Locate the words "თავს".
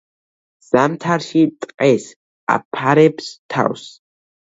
3.57-3.85